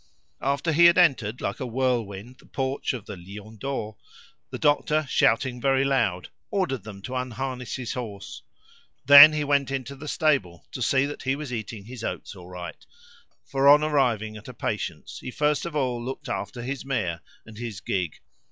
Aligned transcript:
After 0.41 0.71
he 0.71 0.85
had 0.85 0.97
entered 0.97 1.41
like 1.41 1.59
a 1.59 1.65
whirlwind 1.67 2.39
the 2.39 2.47
porch 2.47 2.91
of 2.93 3.05
the 3.05 3.15
"Lion 3.15 3.57
d'Or," 3.57 3.97
the 4.49 4.57
doctor, 4.57 5.05
shouting 5.07 5.61
very 5.61 5.83
loud, 5.83 6.29
ordered 6.49 6.81
them 6.83 7.03
to 7.03 7.13
unharness 7.15 7.75
his 7.75 7.93
horse. 7.93 8.41
Then 9.05 9.31
he 9.33 9.43
went 9.43 9.69
into 9.69 9.95
the 9.95 10.07
stable 10.07 10.65
to 10.71 10.81
see 10.81 11.05
that 11.05 11.21
she 11.21 11.35
was 11.35 11.53
eating 11.53 11.85
her 11.85 12.07
oats 12.07 12.35
all 12.35 12.49
right; 12.49 12.83
for 13.45 13.67
on 13.69 13.83
arriving 13.83 14.37
at 14.37 14.47
a 14.47 14.55
patient's 14.55 15.19
he 15.19 15.29
first 15.29 15.67
of 15.67 15.75
all 15.75 16.03
looked 16.03 16.27
after 16.27 16.63
his 16.63 16.83
mare 16.83 17.21
and 17.45 17.59
his 17.59 17.79
gig. 17.79 18.15